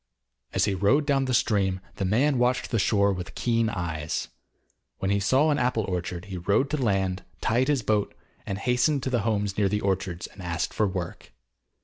[0.51, 4.29] As he rowed down the stream, the man watched the shore with keen eyes.
[4.97, 8.15] When he saw an apple orchard he rowed to land, tied his boat,
[8.47, 11.31] hastened to the homes near the orchards and asked for work.